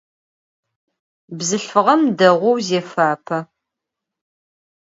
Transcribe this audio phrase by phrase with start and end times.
[1.37, 3.39] Bzılhfığem değou zêfape.